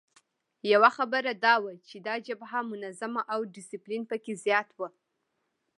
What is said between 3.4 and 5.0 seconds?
ډسپلین پکې زیات وو.